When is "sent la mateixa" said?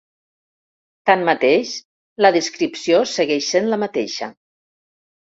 3.51-4.31